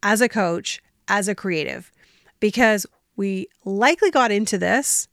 as 0.03 0.21
a 0.21 0.29
coach, 0.29 0.81
as 1.09 1.29
a 1.29 1.35
creative, 1.35 1.93
because 2.39 2.87
we 3.17 3.49
likely 3.65 4.11
got 4.11 4.31
into 4.31 4.57
this 4.57 5.09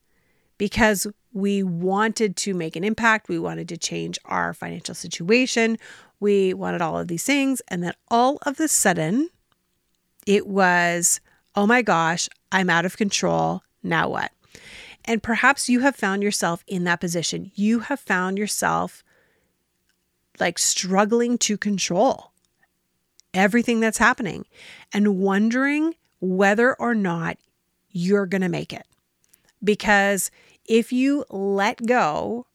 because 0.58 1.08
we 1.34 1.64
wanted 1.64 2.36
to 2.38 2.54
make 2.54 2.76
an 2.76 2.84
impact. 2.84 3.30
We 3.30 3.40
wanted 3.40 3.70
to 3.70 3.78
change 3.78 4.18
our 4.26 4.54
financial 4.54 4.96
situation. 4.96 5.78
We 6.20 6.54
wanted 6.54 6.82
all 6.82 6.98
of 6.98 7.08
these 7.08 7.24
things. 7.24 7.62
And 7.68 7.84
then 7.84 7.94
all 8.10 8.40
of 8.44 8.60
a 8.60 8.68
sudden, 8.68 9.30
it 10.26 10.48
was, 10.48 11.20
oh 11.56 11.68
my 11.68 11.82
gosh, 11.82 12.28
I'm 12.52 12.70
out 12.70 12.86
of 12.86 12.98
control. 12.98 13.62
Now 13.84 14.10
what? 14.10 14.32
And 15.06 15.24
perhaps 15.24 15.70
you 15.70 15.80
have 15.82 15.96
found 15.96 16.24
yourself 16.24 16.64
in 16.68 16.84
that 16.84 17.00
position. 17.00 17.52
You 17.56 17.80
have 17.80 18.00
found 18.00 18.38
yourself 18.38 19.04
like 20.40 20.60
struggling 20.60 21.38
to 21.40 21.58
control 21.58 22.32
everything 23.34 23.80
that's 23.80 23.98
happening 23.98 24.46
and 24.94 25.20
wondering 25.20 25.96
whether 26.20 26.76
or 26.76 26.94
not 26.94 27.38
you're 27.90 28.26
going 28.26 28.42
to 28.42 28.50
make 28.50 28.74
it. 28.74 28.86
Because 29.64 30.30
if 30.68 30.92
you 30.92 31.26
let 31.30 31.86
go, 31.86 32.46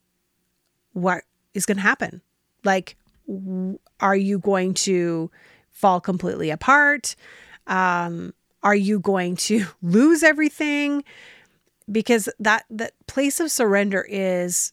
what 0.92 1.22
is 1.54 1.66
going 1.66 1.78
to 1.78 1.82
happen? 1.82 2.20
Like, 2.64 2.96
are 4.00 4.16
you 4.16 4.38
going 4.38 4.74
to 4.74 5.30
fall 5.70 6.00
completely 6.00 6.50
apart? 6.50 7.16
Um, 7.66 8.34
are 8.62 8.74
you 8.74 9.00
going 9.00 9.36
to 9.36 9.64
lose 9.82 10.22
everything? 10.22 11.04
because 11.90 12.28
that 12.38 12.64
that 12.70 12.92
place 13.06 13.40
of 13.40 13.50
surrender 13.50 14.06
is 14.08 14.72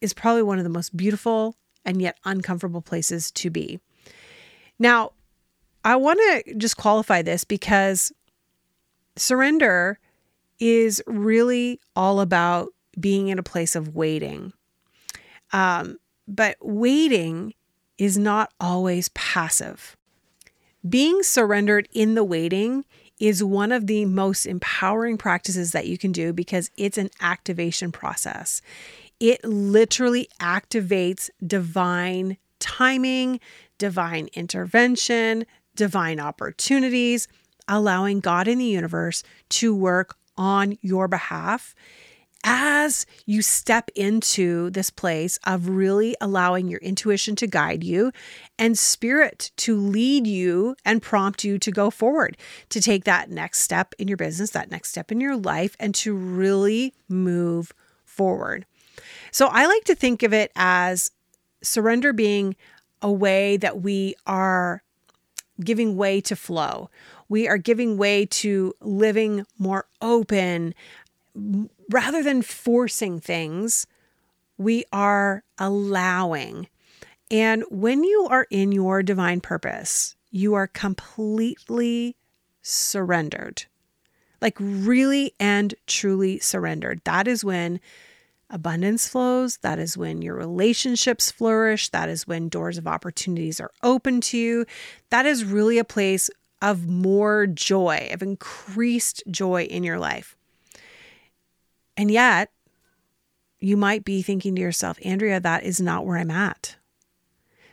is 0.00 0.12
probably 0.12 0.42
one 0.42 0.58
of 0.58 0.64
the 0.64 0.70
most 0.70 0.96
beautiful 0.96 1.56
and 1.84 2.00
yet 2.00 2.18
uncomfortable 2.24 2.82
places 2.82 3.30
to 3.30 3.50
be. 3.50 3.80
Now, 4.78 5.12
I 5.84 5.96
want 5.96 6.18
to 6.18 6.54
just 6.54 6.76
qualify 6.76 7.22
this 7.22 7.44
because 7.44 8.12
surrender 9.16 9.98
is 10.58 11.02
really 11.06 11.80
all 11.96 12.20
about 12.20 12.68
being 12.98 13.28
in 13.28 13.38
a 13.38 13.42
place 13.42 13.74
of 13.74 13.94
waiting. 13.94 14.52
Um, 15.52 15.98
but 16.26 16.56
waiting 16.60 17.54
is 17.98 18.18
not 18.18 18.52
always 18.60 19.08
passive. 19.10 19.96
Being 20.88 21.22
surrendered 21.22 21.88
in 21.92 22.14
the 22.14 22.24
waiting 22.24 22.84
is 23.18 23.42
one 23.42 23.72
of 23.72 23.86
the 23.86 24.04
most 24.04 24.44
empowering 24.44 25.16
practices 25.16 25.72
that 25.72 25.86
you 25.86 25.96
can 25.96 26.12
do 26.12 26.32
because 26.32 26.70
it's 26.76 26.98
an 26.98 27.10
activation 27.20 27.92
process. 27.92 28.60
It 29.20 29.44
literally 29.44 30.28
activates 30.40 31.30
divine 31.46 32.36
timing, 32.58 33.40
divine 33.78 34.28
intervention, 34.34 35.46
divine 35.76 36.20
opportunities, 36.20 37.28
allowing 37.68 38.20
God 38.20 38.48
in 38.48 38.58
the 38.58 38.64
universe 38.64 39.22
to 39.50 39.74
work 39.74 40.16
on 40.36 40.78
your 40.80 41.08
behalf 41.08 41.74
as 42.44 43.06
you 43.24 43.40
step 43.40 43.90
into 43.94 44.68
this 44.70 44.90
place 44.90 45.38
of 45.46 45.68
really 45.68 46.14
allowing 46.20 46.68
your 46.68 46.80
intuition 46.80 47.34
to 47.34 47.46
guide 47.46 47.82
you 47.82 48.12
and 48.58 48.76
spirit 48.78 49.50
to 49.56 49.76
lead 49.76 50.26
you 50.26 50.76
and 50.84 51.00
prompt 51.00 51.42
you 51.42 51.58
to 51.58 51.70
go 51.70 51.90
forward, 51.90 52.36
to 52.68 52.82
take 52.82 53.04
that 53.04 53.30
next 53.30 53.60
step 53.60 53.94
in 53.98 54.08
your 54.08 54.18
business, 54.18 54.50
that 54.50 54.70
next 54.70 54.90
step 54.90 55.10
in 55.10 55.20
your 55.20 55.36
life, 55.36 55.74
and 55.80 55.94
to 55.94 56.14
really 56.14 56.92
move 57.08 57.72
forward. 58.04 58.66
So 59.30 59.46
I 59.46 59.64
like 59.66 59.84
to 59.84 59.94
think 59.94 60.22
of 60.22 60.34
it 60.34 60.52
as 60.54 61.10
surrender 61.62 62.12
being 62.12 62.56
a 63.00 63.10
way 63.10 63.56
that 63.56 63.80
we 63.80 64.14
are 64.26 64.82
giving 65.62 65.96
way 65.96 66.20
to 66.20 66.36
flow. 66.36 66.90
We 67.28 67.48
are 67.48 67.58
giving 67.58 67.96
way 67.96 68.26
to 68.26 68.74
living 68.80 69.44
more 69.58 69.86
open, 70.00 70.74
rather 71.90 72.22
than 72.22 72.42
forcing 72.42 73.20
things, 73.20 73.86
we 74.56 74.84
are 74.92 75.42
allowing. 75.58 76.68
And 77.30 77.64
when 77.70 78.04
you 78.04 78.28
are 78.30 78.46
in 78.50 78.70
your 78.70 79.02
divine 79.02 79.40
purpose, 79.40 80.14
you 80.30 80.54
are 80.54 80.66
completely 80.66 82.16
surrendered, 82.62 83.64
like 84.40 84.56
really 84.60 85.32
and 85.40 85.74
truly 85.86 86.38
surrendered. 86.38 87.00
That 87.04 87.26
is 87.26 87.44
when 87.44 87.80
abundance 88.50 89.08
flows. 89.08 89.56
That 89.58 89.78
is 89.78 89.96
when 89.96 90.22
your 90.22 90.36
relationships 90.36 91.30
flourish. 91.30 91.88
That 91.88 92.08
is 92.08 92.26
when 92.26 92.48
doors 92.48 92.78
of 92.78 92.86
opportunities 92.86 93.58
are 93.58 93.72
open 93.82 94.20
to 94.22 94.38
you. 94.38 94.66
That 95.10 95.26
is 95.26 95.44
really 95.44 95.78
a 95.78 95.84
place 95.84 96.30
of 96.64 96.88
more 96.88 97.46
joy, 97.46 98.08
of 98.10 98.22
increased 98.22 99.22
joy 99.30 99.64
in 99.64 99.84
your 99.84 99.98
life. 99.98 100.34
And 101.96 102.10
yet, 102.10 102.50
you 103.60 103.76
might 103.76 104.04
be 104.04 104.22
thinking 104.22 104.54
to 104.56 104.62
yourself, 104.62 104.98
Andrea, 105.04 105.40
that 105.40 105.62
is 105.62 105.80
not 105.80 106.06
where 106.06 106.16
I'm 106.16 106.30
at. 106.30 106.76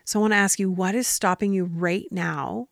So 0.04 0.20
I 0.20 0.22
want 0.22 0.34
to 0.34 0.38
ask 0.38 0.60
you, 0.60 0.70
what 0.70 0.94
is 0.94 1.08
stopping 1.08 1.54
you 1.54 1.64
right 1.64 2.06
now 2.12 2.68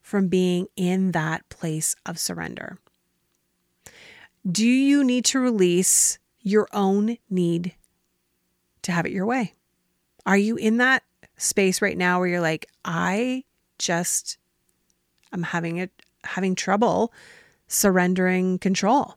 from 0.00 0.28
being 0.28 0.68
in 0.76 1.10
that 1.12 1.48
place 1.48 1.96
of 2.06 2.18
surrender? 2.18 2.78
Do 4.50 4.66
you 4.66 5.02
need 5.02 5.24
to 5.26 5.40
release 5.40 6.18
your 6.40 6.68
own 6.72 7.18
need 7.28 7.74
to 8.82 8.92
have 8.92 9.04
it 9.04 9.12
your 9.12 9.26
way? 9.26 9.52
Are 10.24 10.36
you 10.36 10.56
in 10.56 10.76
that 10.76 11.02
space 11.36 11.82
right 11.82 11.98
now 11.98 12.20
where 12.20 12.28
you're 12.28 12.40
like, 12.40 12.66
I 12.84 13.44
just 13.78 14.38
I'm 15.32 15.42
having 15.42 15.76
it 15.76 15.90
having 16.24 16.54
trouble 16.54 17.12
surrendering 17.68 18.58
control? 18.58 19.16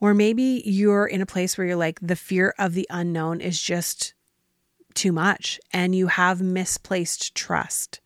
Or 0.00 0.14
maybe 0.14 0.62
you're 0.64 1.06
in 1.06 1.20
a 1.20 1.26
place 1.26 1.58
where 1.58 1.66
you're 1.66 1.76
like, 1.76 1.98
the 2.00 2.16
fear 2.16 2.54
of 2.58 2.74
the 2.74 2.86
unknown 2.90 3.40
is 3.40 3.60
just 3.60 4.14
too 4.94 5.12
much 5.12 5.60
and 5.72 5.94
you 5.94 6.08
have 6.08 6.40
misplaced 6.40 7.34
trust 7.34 8.00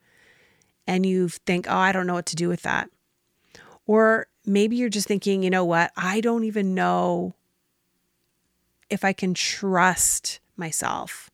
and 0.86 1.06
you 1.06 1.28
think, 1.28 1.66
oh, 1.68 1.76
I 1.76 1.92
don't 1.92 2.06
know 2.06 2.14
what 2.14 2.26
to 2.26 2.36
do 2.36 2.48
with 2.48 2.62
that. 2.62 2.90
Or 3.86 4.26
maybe 4.44 4.76
you're 4.76 4.88
just 4.88 5.08
thinking, 5.08 5.42
you 5.42 5.50
know 5.50 5.64
what? 5.64 5.92
I 5.96 6.20
don't 6.20 6.44
even 6.44 6.74
know 6.74 7.34
if 8.90 9.04
I 9.04 9.12
can 9.12 9.34
trust 9.34 10.40
myself, 10.56 11.30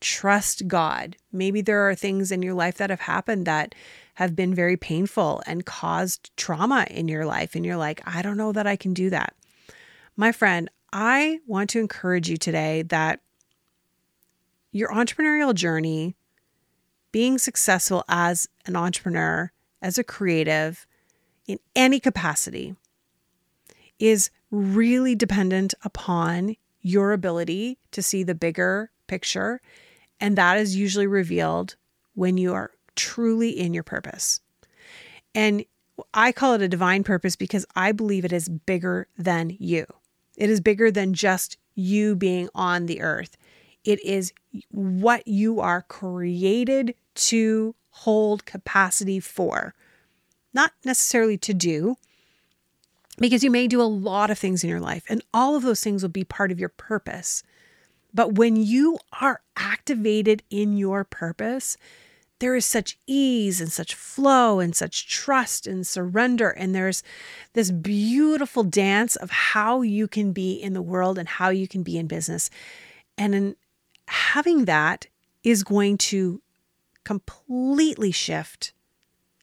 trust 0.00 0.68
God. 0.68 1.16
Maybe 1.32 1.60
there 1.60 1.88
are 1.88 1.94
things 1.94 2.30
in 2.30 2.42
your 2.42 2.54
life 2.54 2.76
that 2.76 2.90
have 2.90 3.00
happened 3.00 3.46
that 3.46 3.74
have 4.18 4.34
been 4.34 4.52
very 4.52 4.76
painful 4.76 5.40
and 5.46 5.64
caused 5.64 6.36
trauma 6.36 6.84
in 6.90 7.06
your 7.06 7.24
life. 7.24 7.54
And 7.54 7.64
you're 7.64 7.76
like, 7.76 8.02
I 8.04 8.20
don't 8.20 8.36
know 8.36 8.50
that 8.50 8.66
I 8.66 8.74
can 8.74 8.92
do 8.92 9.10
that. 9.10 9.32
My 10.16 10.32
friend, 10.32 10.68
I 10.92 11.38
want 11.46 11.70
to 11.70 11.78
encourage 11.78 12.28
you 12.28 12.36
today 12.36 12.82
that 12.88 13.20
your 14.72 14.88
entrepreneurial 14.88 15.54
journey, 15.54 16.16
being 17.12 17.38
successful 17.38 18.02
as 18.08 18.48
an 18.66 18.74
entrepreneur, 18.74 19.52
as 19.80 19.98
a 19.98 20.04
creative, 20.04 20.84
in 21.46 21.60
any 21.76 22.00
capacity, 22.00 22.74
is 24.00 24.30
really 24.50 25.14
dependent 25.14 25.74
upon 25.84 26.56
your 26.80 27.12
ability 27.12 27.78
to 27.92 28.02
see 28.02 28.24
the 28.24 28.34
bigger 28.34 28.90
picture. 29.06 29.60
And 30.18 30.36
that 30.36 30.58
is 30.58 30.74
usually 30.74 31.06
revealed 31.06 31.76
when 32.14 32.36
you 32.36 32.52
are 32.52 32.72
truly 32.98 33.50
in 33.50 33.72
your 33.72 33.84
purpose. 33.84 34.40
And 35.34 35.64
I 36.12 36.32
call 36.32 36.54
it 36.54 36.62
a 36.62 36.68
divine 36.68 37.04
purpose 37.04 37.36
because 37.36 37.64
I 37.76 37.92
believe 37.92 38.24
it 38.24 38.32
is 38.32 38.48
bigger 38.48 39.06
than 39.16 39.56
you. 39.58 39.86
It 40.36 40.50
is 40.50 40.60
bigger 40.60 40.90
than 40.90 41.14
just 41.14 41.56
you 41.74 42.16
being 42.16 42.48
on 42.54 42.86
the 42.86 43.00
earth. 43.00 43.36
It 43.84 44.04
is 44.04 44.32
what 44.70 45.26
you 45.26 45.60
are 45.60 45.82
created 45.82 46.94
to 47.14 47.74
hold 47.90 48.44
capacity 48.44 49.20
for, 49.20 49.74
not 50.52 50.72
necessarily 50.84 51.38
to 51.38 51.54
do, 51.54 51.96
because 53.18 53.42
you 53.42 53.50
may 53.50 53.66
do 53.66 53.80
a 53.80 53.84
lot 53.84 54.30
of 54.30 54.38
things 54.38 54.62
in 54.62 54.70
your 54.70 54.80
life, 54.80 55.04
and 55.08 55.22
all 55.32 55.56
of 55.56 55.62
those 55.62 55.82
things 55.82 56.02
will 56.02 56.08
be 56.08 56.24
part 56.24 56.52
of 56.52 56.60
your 56.60 56.68
purpose. 56.68 57.42
But 58.14 58.34
when 58.34 58.56
you 58.56 58.98
are 59.20 59.40
activated 59.56 60.42
in 60.50 60.76
your 60.76 61.04
purpose, 61.04 61.76
there 62.40 62.54
is 62.54 62.64
such 62.64 62.98
ease 63.06 63.60
and 63.60 63.72
such 63.72 63.94
flow 63.94 64.60
and 64.60 64.74
such 64.74 65.08
trust 65.08 65.66
and 65.66 65.86
surrender. 65.86 66.50
And 66.50 66.74
there's 66.74 67.02
this 67.52 67.70
beautiful 67.70 68.62
dance 68.62 69.16
of 69.16 69.30
how 69.30 69.82
you 69.82 70.06
can 70.06 70.32
be 70.32 70.52
in 70.52 70.72
the 70.72 70.82
world 70.82 71.18
and 71.18 71.28
how 71.28 71.48
you 71.48 71.66
can 71.66 71.82
be 71.82 71.98
in 71.98 72.06
business. 72.06 72.48
And 73.16 73.34
in 73.34 73.56
having 74.06 74.66
that 74.66 75.06
is 75.42 75.64
going 75.64 75.98
to 75.98 76.40
completely 77.04 78.12
shift 78.12 78.72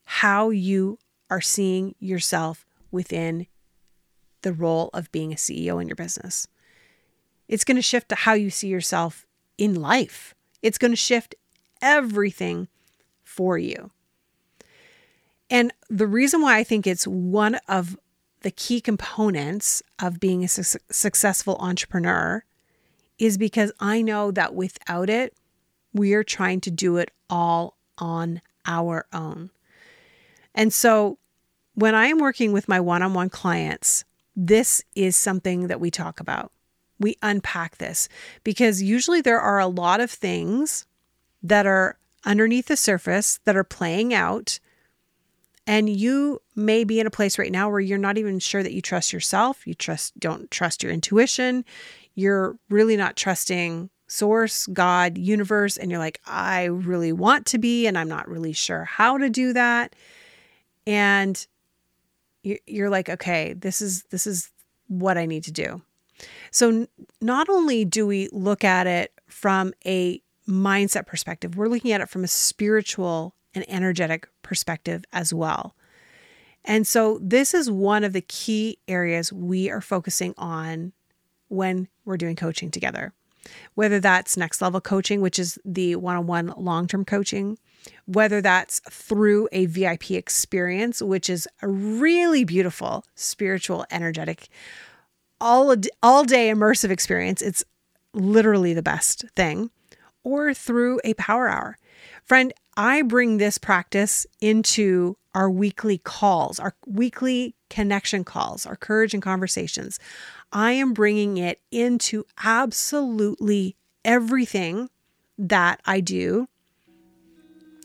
how 0.06 0.50
you 0.50 1.00
are 1.30 1.42
seeing 1.42 1.96
yourself 2.00 2.66
within 2.92 3.48
the 4.42 4.54
role 4.54 4.90
of 4.94 5.12
being 5.12 5.34
a 5.34 5.36
CEO 5.36 5.82
in 5.82 5.88
your 5.88 5.96
business. 5.96 6.48
It's 7.48 7.64
going 7.64 7.76
to 7.76 7.82
shift 7.82 8.10
to 8.10 8.16
how 8.16 8.34
you 8.34 8.50
see 8.50 8.68
yourself 8.68 9.26
in 9.58 9.82
life. 9.82 10.36
It's 10.62 10.78
going 10.78 10.92
to 10.92 10.96
shift 10.96 11.36
everything 11.82 12.68
for 13.36 13.58
you. 13.58 13.92
And 15.50 15.74
the 15.90 16.08
reason 16.08 16.42
why 16.42 16.58
I 16.58 16.64
think 16.64 16.88
it's 16.88 17.06
one 17.06 17.56
of 17.68 17.98
the 18.42 18.52
key 18.52 18.80
components 18.80 19.84
of 20.00 20.20
being 20.20 20.44
a 20.44 20.48
su- 20.48 20.80
successful 20.90 21.58
entrepreneur 21.60 22.44
is 23.20 23.38
because 23.38 23.72
I 23.80 24.02
know 24.02 24.32
that 24.32 24.56
without 24.56 25.10
it, 25.10 25.36
we 25.94 26.14
are 26.14 26.24
trying 26.24 26.62
to 26.62 26.72
do 26.72 26.98
it 26.98 27.12
all 27.30 27.78
on 27.98 28.42
our 28.66 29.06
own. 29.14 29.52
And 30.54 30.74
so 30.74 31.18
when 31.74 31.96
I 31.96 32.08
am 32.08 32.20
working 32.20 32.52
with 32.52 32.68
my 32.68 32.80
one 32.80 33.02
on 33.02 33.14
one 33.14 33.30
clients, 33.30 34.04
this 34.36 34.82
is 34.96 35.16
something 35.16 35.68
that 35.68 35.80
we 35.80 35.92
talk 35.92 36.20
about. 36.20 36.52
We 37.00 37.18
unpack 37.22 37.78
this 37.78 38.08
because 38.44 38.82
usually 38.82 39.22
there 39.22 39.40
are 39.40 39.60
a 39.60 39.68
lot 39.68 40.00
of 40.00 40.10
things 40.10 40.86
that 41.44 41.66
are 41.66 41.98
underneath 42.26 42.66
the 42.66 42.78
surface 42.78 43.40
that 43.46 43.56
are 43.56 43.64
playing 43.64 44.14
out. 44.14 44.60
And 45.68 45.90
you 45.90 46.42
may 46.56 46.84
be 46.84 47.00
in 47.00 47.08
a 47.08 47.12
place 47.12 47.40
right 47.40 47.52
now 47.52 47.70
where 47.70 47.80
you're 47.80 47.98
not 47.98 48.18
even 48.18 48.40
sure 48.40 48.62
that 48.62 48.74
you 48.74 48.82
trust 48.82 49.14
yourself. 49.14 49.66
You 49.66 49.74
trust 49.74 50.20
don't 50.20 50.50
trust 50.52 50.84
your 50.84 50.92
intuition. 50.92 51.66
You're 52.14 52.58
really 52.70 52.98
not 52.98 53.16
trusting 53.16 53.90
source, 54.08 54.68
God, 54.68 55.18
universe 55.18 55.78
and 55.78 55.90
you're 55.90 56.00
like 56.00 56.22
I 56.26 56.66
really 56.66 57.12
want 57.12 57.48
to 57.48 57.58
be 57.58 57.88
and 57.88 57.98
I'm 57.98 58.10
not 58.10 58.30
really 58.30 58.54
sure 58.54 58.84
how 58.84 59.18
to 59.18 59.30
do 59.30 59.54
that. 59.54 59.96
And 60.86 61.46
you're 62.44 62.92
like 62.92 63.10
okay, 63.10 63.54
this 63.54 63.82
is 63.82 64.04
this 64.12 64.28
is 64.28 64.52
what 64.88 65.18
I 65.18 65.26
need 65.26 65.44
to 65.46 65.52
do. 65.52 65.82
So 66.52 66.88
not 67.22 67.50
only 67.50 67.86
do 67.86 68.06
we 68.06 68.30
look 68.32 68.64
at 68.64 68.88
it 68.88 69.12
from 69.28 69.74
a 69.86 70.22
mindset 70.48 71.06
perspective, 71.08 71.58
we're 71.58 71.68
looking 71.68 71.92
at 71.92 72.02
it 72.02 72.10
from 72.10 72.24
a 72.24 72.28
spiritual 72.28 73.36
and 73.54 73.66
energetic 73.68 74.28
perspective 74.42 75.04
as 75.14 75.34
well. 75.34 75.76
And 76.64 76.88
so, 76.88 77.20
this 77.22 77.54
is 77.54 77.70
one 77.70 78.04
of 78.04 78.14
the 78.14 78.22
key 78.22 78.80
areas 78.88 79.32
we 79.32 79.70
are 79.70 79.82
focusing 79.82 80.34
on 80.38 80.94
when 81.48 81.88
we're 82.06 82.18
doing 82.18 82.36
coaching 82.36 82.72
together. 82.72 83.14
Whether 83.76 84.00
that's 84.00 84.36
next 84.36 84.62
level 84.62 84.82
coaching, 84.82 85.22
which 85.22 85.38
is 85.38 85.60
the 85.64 85.96
one 85.96 86.16
on 86.16 86.26
one 86.26 86.54
long 86.58 86.88
term 86.88 87.06
coaching, 87.06 87.60
whether 88.06 88.42
that's 88.42 88.80
through 88.90 89.48
a 89.52 89.68
VIP 89.68 90.12
experience, 90.12 91.02
which 91.02 91.30
is 91.30 91.48
a 91.62 91.68
really 91.68 92.44
beautiful 92.44 93.06
spiritual, 93.14 93.86
energetic, 93.92 94.50
all, 95.40 95.76
all 96.02 96.24
day 96.24 96.50
immersive 96.50 96.90
experience. 96.90 97.44
It's 97.44 97.64
literally 98.14 98.74
the 98.74 98.82
best 98.82 99.26
thing 99.36 99.70
or 100.26 100.54
through 100.54 101.00
a 101.06 101.14
power 101.14 101.48
hour. 101.48 101.78
Friend, 102.26 102.52
I 102.76 103.04
bring 103.04 103.38
this 103.38 103.58
practice 103.58 104.26
into 104.42 105.16
our 105.34 105.50
weekly 105.50 106.00
calls, 106.00 106.60
our 106.60 106.74
weekly 106.86 107.56
connection 107.70 108.26
calls, 108.26 108.66
our 108.66 108.76
courage 108.76 109.14
and 109.14 109.24
conversations. 109.24 110.00
I 110.52 110.72
am 110.72 110.94
bringing 110.94 111.38
it 111.38 111.62
into 111.72 112.26
absolutely 112.44 113.78
everything 114.04 114.90
that 115.38 115.82
I 115.86 116.02
do 116.02 116.48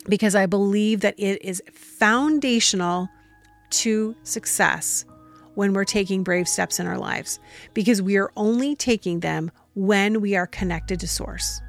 because 0.09 0.35
I 0.35 0.47
believe 0.47 1.01
that 1.03 1.19
it 1.19 1.43
is 1.45 1.63
foundational 1.73 3.09
to 3.71 4.17
success 4.23 5.05
when 5.55 5.73
we're 5.73 5.85
taking 5.85 6.23
brave 6.23 6.49
steps 6.49 6.81
in 6.81 6.87
our 6.87 6.99
lives 6.99 7.39
because 7.75 8.01
we 8.01 8.17
are 8.17 8.33
only 8.37 8.75
taking 8.75 9.21
them 9.21 9.51
when 9.75 10.21
we 10.21 10.37
are 10.37 10.47
connected 10.47 11.01
to 11.01 11.09
Source. 11.09 11.61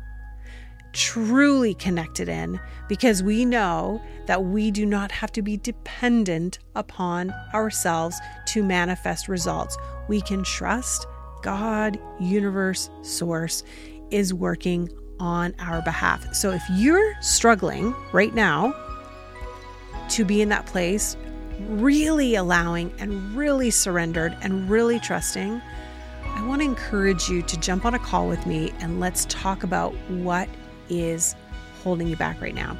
Truly 0.93 1.73
connected 1.73 2.27
in 2.27 2.59
because 2.89 3.23
we 3.23 3.45
know 3.45 4.01
that 4.25 4.43
we 4.43 4.71
do 4.71 4.85
not 4.85 5.11
have 5.11 5.31
to 5.33 5.41
be 5.41 5.57
dependent 5.57 6.59
upon 6.75 7.33
ourselves 7.53 8.19
to 8.47 8.63
manifest 8.63 9.27
results. 9.29 9.77
We 10.09 10.21
can 10.21 10.43
trust 10.43 11.07
God, 11.41 11.97
universe, 12.19 12.89
source 13.01 13.63
is 14.11 14.33
working 14.33 14.89
on 15.19 15.55
our 15.59 15.81
behalf. 15.81 16.33
So 16.33 16.51
if 16.51 16.63
you're 16.71 17.13
struggling 17.21 17.95
right 18.11 18.33
now 18.33 18.73
to 20.09 20.25
be 20.25 20.41
in 20.41 20.49
that 20.49 20.65
place, 20.65 21.15
really 21.69 22.35
allowing 22.35 22.93
and 22.99 23.35
really 23.35 23.69
surrendered 23.69 24.35
and 24.41 24.69
really 24.69 24.99
trusting, 24.99 25.61
I 26.25 26.45
want 26.45 26.61
to 26.61 26.65
encourage 26.65 27.29
you 27.29 27.41
to 27.43 27.59
jump 27.59 27.85
on 27.85 27.93
a 27.93 27.99
call 27.99 28.27
with 28.27 28.45
me 28.45 28.73
and 28.79 28.99
let's 28.99 29.25
talk 29.25 29.63
about 29.63 29.93
what 30.09 30.49
is 30.91 31.35
holding 31.83 32.07
you 32.07 32.15
back 32.15 32.41
right 32.41 32.55
now. 32.55 32.77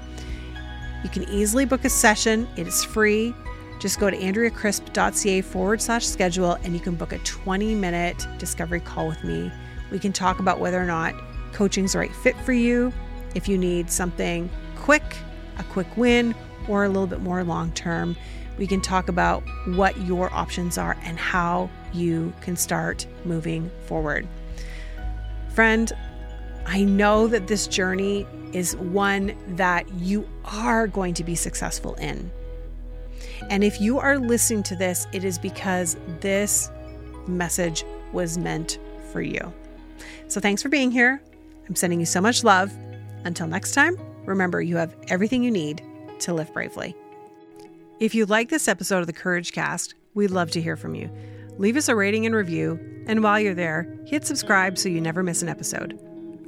You 1.03 1.09
can 1.09 1.23
easily 1.29 1.65
book 1.65 1.85
a 1.85 1.89
session, 1.89 2.47
it 2.57 2.67
is 2.67 2.83
free. 2.83 3.33
Just 3.79 3.99
go 3.99 4.11
to 4.11 4.17
andreacrisp.ca 4.17 5.41
forward 5.41 5.81
slash 5.81 6.05
schedule 6.05 6.53
and 6.63 6.73
you 6.73 6.79
can 6.79 6.93
book 6.95 7.13
a 7.13 7.17
20 7.19 7.73
minute 7.73 8.27
discovery 8.37 8.79
call 8.79 9.07
with 9.07 9.23
me. 9.23 9.51
We 9.91 9.97
can 9.97 10.13
talk 10.13 10.39
about 10.39 10.59
whether 10.59 10.79
or 10.79 10.85
not 10.85 11.15
coaching 11.53 11.85
is 11.85 11.93
the 11.93 11.99
right 11.99 12.15
fit 12.17 12.35
for 12.41 12.53
you, 12.53 12.93
if 13.33 13.47
you 13.47 13.57
need 13.57 13.89
something 13.89 14.49
quick, 14.75 15.03
a 15.57 15.63
quick 15.63 15.87
win, 15.97 16.35
or 16.67 16.83
a 16.83 16.87
little 16.87 17.07
bit 17.07 17.21
more 17.21 17.43
long 17.43 17.71
term. 17.71 18.15
We 18.57 18.67
can 18.67 18.81
talk 18.81 19.09
about 19.09 19.41
what 19.65 19.97
your 20.01 20.31
options 20.31 20.77
are 20.77 20.95
and 21.03 21.17
how 21.17 21.69
you 21.93 22.33
can 22.41 22.55
start 22.55 23.07
moving 23.25 23.71
forward. 23.87 24.27
Friend, 25.55 25.91
I 26.65 26.83
know 26.83 27.27
that 27.27 27.47
this 27.47 27.67
journey 27.67 28.27
is 28.53 28.75
one 28.77 29.35
that 29.55 29.89
you 29.93 30.27
are 30.45 30.87
going 30.87 31.13
to 31.15 31.23
be 31.23 31.35
successful 31.35 31.95
in. 31.95 32.31
And 33.49 33.63
if 33.63 33.81
you 33.81 33.99
are 33.99 34.19
listening 34.19 34.63
to 34.63 34.75
this, 34.75 35.07
it 35.13 35.23
is 35.23 35.37
because 35.37 35.97
this 36.19 36.69
message 37.27 37.83
was 38.13 38.37
meant 38.37 38.79
for 39.11 39.21
you. 39.21 39.53
So 40.27 40.39
thanks 40.39 40.61
for 40.61 40.69
being 40.69 40.91
here. 40.91 41.21
I'm 41.67 41.75
sending 41.75 41.99
you 41.99 42.05
so 42.05 42.21
much 42.21 42.43
love. 42.43 42.71
Until 43.23 43.47
next 43.47 43.73
time, 43.73 43.97
remember 44.25 44.61
you 44.61 44.77
have 44.77 44.95
everything 45.07 45.43
you 45.43 45.51
need 45.51 45.81
to 46.19 46.33
live 46.33 46.53
bravely. 46.53 46.95
If 47.99 48.15
you 48.15 48.25
like 48.25 48.49
this 48.49 48.67
episode 48.67 48.99
of 48.99 49.07
the 49.07 49.13
Courage 49.13 49.51
Cast, 49.51 49.93
we'd 50.13 50.31
love 50.31 50.51
to 50.51 50.61
hear 50.61 50.75
from 50.75 50.95
you. 50.95 51.09
Leave 51.57 51.77
us 51.77 51.89
a 51.89 51.95
rating 51.95 52.25
and 52.25 52.33
review, 52.33 52.79
and 53.07 53.23
while 53.23 53.39
you're 53.39 53.53
there, 53.53 53.95
hit 54.05 54.25
subscribe 54.25 54.77
so 54.77 54.89
you 54.89 55.01
never 55.01 55.21
miss 55.21 55.41
an 55.41 55.49
episode. 55.49 55.99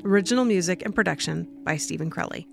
Original 0.05 0.43
music 0.43 0.83
and 0.83 0.93
production 0.93 1.47
by 1.63 1.77
Stephen 1.77 2.09
Crowley. 2.09 2.45